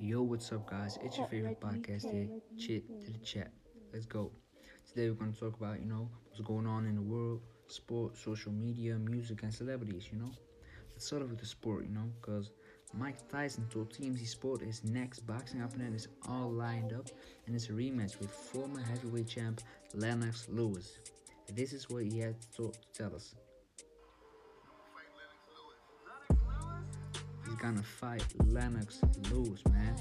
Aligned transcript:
Yo, 0.00 0.22
what's 0.22 0.52
up, 0.52 0.64
guys? 0.70 0.96
It's 1.02 1.18
your 1.18 1.26
favorite 1.26 1.60
podcast 1.60 2.08
here, 2.08 2.28
Chit 2.56 2.84
to 3.04 3.10
the 3.10 3.18
Chat. 3.18 3.50
Let's 3.92 4.06
go. 4.06 4.30
Today, 4.88 5.10
we're 5.10 5.16
going 5.16 5.32
to 5.32 5.40
talk 5.40 5.56
about, 5.58 5.80
you 5.80 5.86
know, 5.86 6.08
what's 6.28 6.40
going 6.40 6.68
on 6.68 6.86
in 6.86 6.94
the 6.94 7.02
world, 7.02 7.40
sport, 7.66 8.16
social 8.16 8.52
media, 8.52 8.94
music, 8.94 9.42
and 9.42 9.52
celebrities, 9.52 10.08
you 10.12 10.18
know. 10.20 10.30
Let's 10.92 11.04
start 11.04 11.22
off 11.22 11.30
with 11.30 11.40
the 11.40 11.46
sport, 11.46 11.84
you 11.84 11.90
know, 11.90 12.08
because 12.20 12.52
Mike 12.94 13.28
Tyson 13.28 13.66
told 13.70 13.92
TMZ 13.92 14.24
Sport 14.28 14.60
his 14.60 14.84
next 14.84 15.26
boxing 15.26 15.62
opponent 15.62 15.96
is 15.96 16.06
all 16.28 16.48
lined 16.48 16.92
up, 16.92 17.08
and 17.46 17.56
it's 17.56 17.68
a 17.68 17.72
rematch 17.72 18.20
with 18.20 18.30
former 18.30 18.80
heavyweight 18.80 19.26
champ 19.26 19.60
Lennox 19.94 20.46
Lewis. 20.48 20.98
This 21.52 21.72
is 21.72 21.90
what 21.90 22.04
he 22.04 22.20
had 22.20 22.36
to 22.56 22.72
tell 22.94 23.16
us. 23.16 23.34
Gonna 27.58 27.82
fight 27.82 28.24
Lennox 28.46 29.00
Lewis, 29.32 29.60
man. 29.70 29.96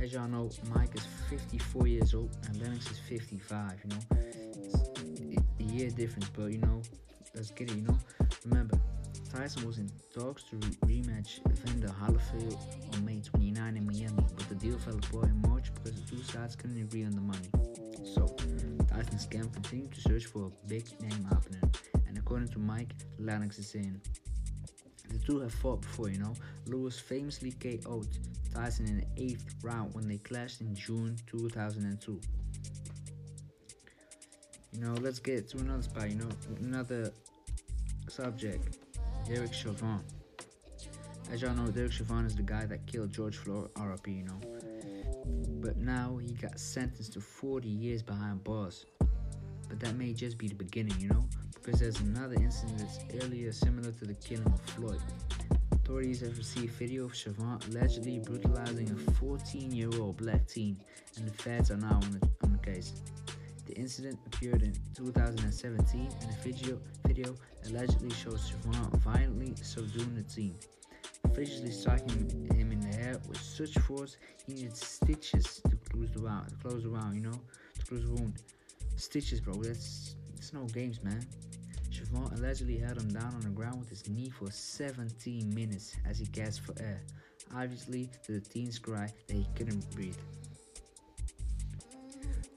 As 0.00 0.12
y'all 0.12 0.28
know, 0.28 0.50
Mike 0.74 0.94
is 0.94 1.06
54 1.30 1.86
years 1.86 2.14
old 2.14 2.36
and 2.46 2.60
Lennox 2.60 2.90
is 2.90 2.98
55. 2.98 3.72
You 3.84 3.90
know, 3.90 4.18
it's 4.56 5.42
a 5.60 5.62
year 5.62 5.90
difference, 5.90 6.28
but 6.36 6.46
you 6.46 6.58
know, 6.58 6.82
let's 7.34 7.50
get 7.52 7.70
it. 7.70 7.76
You 7.76 7.82
know, 7.82 7.98
remember, 8.44 8.78
Tyson 9.32 9.66
was 9.66 9.78
in 9.78 9.88
talks 10.12 10.44
to 10.44 10.56
re- 10.56 11.00
rematch 11.00 11.40
Evander 11.50 11.88
Holyfield 11.88 12.56
on 12.94 13.04
May 13.04 13.20
29 13.20 13.76
in 13.76 13.86
Miami, 13.86 14.26
but 14.36 14.48
the 14.48 14.56
deal 14.56 14.78
fell 14.78 14.96
apart 14.96 15.26
in 15.26 15.40
March 15.42 15.72
because 15.74 16.00
the 16.00 16.10
two 16.10 16.22
sides 16.24 16.56
couldn't 16.56 16.80
agree 16.80 17.04
on 17.04 17.12
the 17.12 17.20
money. 17.20 17.48
So, 18.04 18.26
Tyson's 18.88 19.26
camp 19.26 19.52
continued 19.52 19.92
to 19.92 20.00
search 20.00 20.26
for 20.26 20.46
a 20.46 20.68
big 20.68 20.84
name 21.00 21.26
opponent, 21.30 21.82
and 22.08 22.18
according 22.18 22.48
to 22.48 22.58
Mike, 22.58 22.94
Lennox 23.18 23.58
is 23.58 23.74
in. 23.74 24.00
The 25.08 25.18
two 25.18 25.40
have 25.40 25.54
fought 25.54 25.80
before, 25.80 26.10
you 26.10 26.18
know. 26.18 26.34
Lewis 26.66 26.98
famously 26.98 27.52
KO'd 27.52 28.08
Tyson 28.54 28.86
in 28.86 28.98
the 28.98 29.22
eighth 29.22 29.54
round 29.62 29.94
when 29.94 30.08
they 30.08 30.18
clashed 30.18 30.60
in 30.60 30.74
June 30.74 31.16
2002. 31.26 32.20
You 34.72 34.80
know, 34.80 34.92
let's 35.00 35.18
get 35.18 35.48
to 35.50 35.58
another 35.58 35.82
spot, 35.82 36.10
you 36.10 36.16
know, 36.16 36.28
another 36.60 37.10
subject. 38.08 38.78
Derek 39.26 39.52
Chauvin. 39.52 40.00
As 41.30 41.42
y'all 41.42 41.54
know, 41.54 41.70
Derek 41.70 41.92
Chauvin 41.92 42.24
is 42.24 42.34
the 42.34 42.42
guy 42.42 42.64
that 42.66 42.86
killed 42.86 43.12
George 43.12 43.36
Floyd, 43.36 43.68
RIP, 43.78 44.08
you 44.08 44.24
know. 44.24 44.40
But 45.60 45.76
now 45.76 46.18
he 46.18 46.32
got 46.32 46.58
sentenced 46.58 47.12
to 47.14 47.20
40 47.20 47.68
years 47.68 48.02
behind 48.02 48.42
bars. 48.44 48.86
But 49.68 49.80
that 49.80 49.96
may 49.96 50.14
just 50.14 50.38
be 50.38 50.48
the 50.48 50.54
beginning, 50.54 50.98
you 50.98 51.08
know, 51.08 51.24
there's 51.76 52.00
another 52.00 52.34
incident 52.34 52.78
that's 52.78 53.24
earlier 53.24 53.52
similar 53.52 53.92
to 53.92 54.04
the 54.04 54.14
killing 54.14 54.46
of 54.46 54.60
Floyd. 54.70 55.00
Authorities 55.72 56.20
have 56.20 56.36
received 56.38 56.72
video 56.74 57.04
of 57.04 57.14
Chauvin 57.14 57.58
allegedly 57.68 58.18
brutalizing 58.20 58.90
a 58.90 59.10
14 59.12 59.72
year 59.72 59.90
old 59.98 60.16
black 60.16 60.46
teen, 60.46 60.78
and 61.16 61.26
the 61.26 61.32
feds 61.32 61.70
are 61.70 61.76
now 61.76 62.00
on 62.02 62.12
the, 62.12 62.28
on 62.44 62.52
the 62.52 62.58
case. 62.58 62.92
The 63.66 63.74
incident 63.74 64.18
occurred 64.26 64.62
in 64.62 64.74
2017, 64.94 66.00
and 66.00 66.32
the 66.32 66.36
video, 66.42 66.80
video 67.06 67.34
allegedly 67.66 68.10
shows 68.10 68.48
Chauvin 68.48 69.00
violently 69.00 69.54
subduing 69.60 70.14
the 70.14 70.22
teen, 70.22 70.54
viciously 71.32 71.70
striking 71.70 72.48
him 72.54 72.72
in 72.72 72.80
the 72.80 72.96
head 72.96 73.20
with 73.28 73.40
such 73.40 73.76
force 73.80 74.16
he 74.46 74.54
needed 74.54 74.76
stitches 74.76 75.60
to 75.68 75.76
close 75.90 76.10
the 76.12 76.22
wound. 76.22 76.50
Close 76.62 76.82
the 76.82 76.90
wound, 76.90 77.14
you 77.16 77.22
know, 77.22 77.40
to 77.78 77.86
close 77.86 78.04
the 78.04 78.12
wound. 78.12 78.34
Stitches, 78.96 79.40
bro. 79.40 79.54
That's 79.54 80.14
it's 80.38 80.52
no 80.52 80.64
games, 80.66 81.02
man. 81.02 81.20
Chauvin 81.98 82.38
allegedly 82.38 82.78
held 82.78 82.98
him 82.98 83.08
down 83.08 83.34
on 83.34 83.40
the 83.40 83.48
ground 83.48 83.80
with 83.80 83.88
his 83.88 84.08
knee 84.08 84.30
for 84.30 84.50
17 84.50 85.52
minutes 85.52 85.96
as 86.08 86.18
he 86.18 86.26
gasped 86.26 86.66
for 86.66 86.80
air, 86.80 87.02
obviously 87.56 88.08
to 88.24 88.32
the 88.32 88.40
teen's 88.40 88.78
cry 88.78 89.08
that 89.26 89.34
he 89.34 89.46
couldn't 89.56 89.90
breathe. 89.90 90.16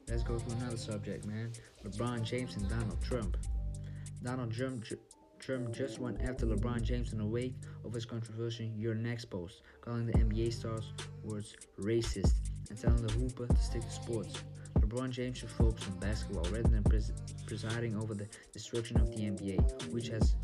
Let's 0.08 0.24
go 0.24 0.38
to 0.38 0.52
another 0.58 0.78
subject, 0.78 1.26
man. 1.26 1.52
LeBron 1.84 2.24
James 2.24 2.56
and 2.56 2.70
Donald 2.70 3.02
Trump. 3.02 3.38
Donald 4.22 4.54
Trump, 4.54 4.86
Trump 5.40 5.74
just 5.74 6.00
went 6.00 6.22
after 6.22 6.46
LeBron 6.46 6.84
James 6.84 7.12
in 7.12 7.18
the 7.18 7.26
wake 7.26 7.56
of 7.84 7.94
his 7.94 8.06
controversial 8.06 8.68
You're 8.76 8.94
Next 8.94 9.26
post, 9.26 9.62
calling 9.82 10.06
the 10.06 10.14
NBA 10.14 10.54
stars 10.54 10.94
words 11.24 11.56
racist 11.80 12.36
and 12.70 12.80
telling 12.80 13.06
the 13.08 13.14
hooper 13.14 13.48
to 13.48 13.58
stick 13.58 13.82
to 13.82 13.90
sports. 13.90 14.44
LeBron 14.92 15.10
James 15.10 15.38
should 15.38 15.50
focus 15.50 15.88
on 15.88 15.98
basketball 16.00 16.44
rather 16.52 16.68
than 16.68 16.84
pres- 16.84 17.14
presiding 17.46 17.96
over 17.96 18.14
the 18.14 18.28
destruction 18.52 19.00
of 19.00 19.10
the 19.16 19.22
NBA, 19.24 19.92
which 19.94 20.10
has 20.10 20.36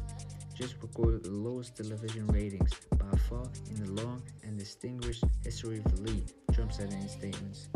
just 0.55 0.75
recorded 0.81 1.23
the 1.23 1.31
lowest 1.31 1.75
television 1.75 2.25
ratings 2.27 2.71
by 2.91 3.17
far 3.29 3.43
in 3.69 3.83
the 3.83 4.01
long 4.01 4.21
and 4.43 4.57
distinguished 4.57 5.25
history 5.43 5.79
of 5.79 5.95
the 5.95 6.01
league, 6.11 6.31
Trump 6.53 6.71
said 6.71 6.91
in 6.93 6.97
his 6.97 7.11
statements. 7.11 7.67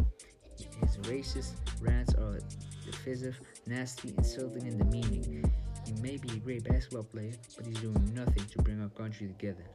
His 0.57 0.97
racist 1.09 1.55
rants 1.81 2.13
are 2.15 2.39
divisive, 2.85 3.39
nasty, 3.67 4.13
insulting, 4.17 4.65
and 4.67 4.77
demeaning. 4.77 5.51
He 5.85 5.93
may 6.01 6.15
be 6.15 6.29
a 6.29 6.37
great 6.37 6.63
basketball 6.63 7.03
player, 7.03 7.33
but 7.57 7.65
he's 7.65 7.79
doing 7.79 8.13
nothing 8.13 8.45
to 8.45 8.61
bring 8.61 8.81
our 8.81 8.89
country 8.89 9.27
together. 9.27 9.65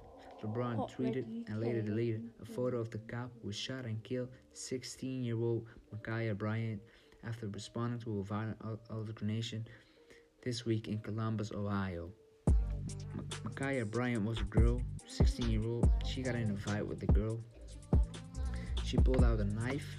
LeBron 0.43 0.91
tweeted 0.91 1.49
and 1.49 1.61
later 1.61 1.81
deleted 1.81 2.29
a 2.43 2.45
photo 2.45 2.79
of 2.79 2.91
the 2.91 2.99
cop 2.99 3.31
who 3.43 3.51
shot 3.53 3.85
and 3.85 4.03
killed 4.05 4.29
16 4.53 5.25
year 5.25 5.37
old 5.37 5.67
Ma'Khia 5.95 6.37
Bryant 6.37 6.81
after 7.27 7.49
responding 7.49 7.99
to 8.01 8.21
a 8.21 8.23
violent 8.23 8.59
altercation 8.91 9.67
this 10.45 10.65
week 10.67 10.89
in 10.89 10.99
Columbus, 10.99 11.53
Ohio. 11.53 12.11
Ma'Khia 13.45 13.91
Bryant 13.91 14.25
was 14.25 14.41
a 14.41 14.45
girl, 14.45 14.81
16 15.07 15.51
year 15.51 15.65
old. 15.65 15.91
She 16.05 16.23
got 16.23 16.35
in 16.35 16.51
a 16.51 16.57
fight 16.57 16.87
with 16.87 17.01
the 17.01 17.07
girl. 17.07 17.41
She 18.85 18.99
pulled 18.99 19.25
out 19.25 19.41
a 19.41 19.45
knife. 19.45 19.97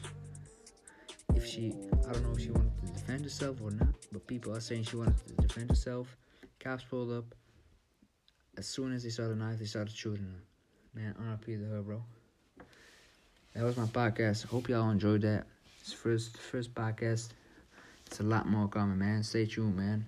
If 1.36 1.46
she, 1.46 1.74
I 2.08 2.14
don't 2.14 2.24
know 2.24 2.31
if 2.31 2.42
she 2.42 2.52
wanted 2.52 2.72
to 2.86 2.94
defend 2.94 3.24
herself 3.24 3.58
or 3.62 3.72
not, 3.72 3.90
but 4.12 4.25
people 4.28 4.56
are 4.56 4.62
saying 4.62 4.84
she 4.84 4.96
wanted 4.96 5.18
to 5.28 5.34
defend 5.34 5.69
herself. 5.69 6.16
Cops 6.59 6.84
pulled 6.84 7.12
up. 7.12 7.25
As 8.57 8.66
soon 8.66 8.91
as 8.91 9.03
they 9.03 9.09
saw 9.09 9.28
the 9.28 9.35
knife, 9.35 9.59
they 9.59 9.66
started 9.66 9.95
shooting 9.95 10.25
her. 10.25 11.00
Man, 11.00 11.16
RIP 11.19 11.45
to 11.45 11.66
her, 11.66 11.81
bro. 11.84 12.01
That 13.53 13.63
was 13.63 13.78
my 13.78 13.85
podcast. 13.85 14.45
Hope 14.45 14.68
y'all 14.68 14.90
enjoyed 14.90 15.22
that. 15.22 15.45
It's 15.81 15.94
first 15.94 16.38
first 16.38 16.73
podcast. 16.73 17.29
It's 18.07 18.19
a 18.19 18.23
lot 18.23 18.47
more 18.47 18.68
coming, 18.68 18.97
man. 18.97 19.22
Stay 19.22 19.45
tuned, 19.45 19.75
man. 19.75 20.06